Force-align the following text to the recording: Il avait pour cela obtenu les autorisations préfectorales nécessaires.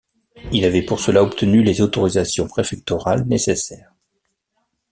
Il 0.51 0.65
avait 0.65 0.81
pour 0.81 0.99
cela 0.99 1.21
obtenu 1.21 1.61
les 1.61 1.79
autorisations 1.81 2.47
préfectorales 2.47 3.25
nécessaires. 3.27 3.93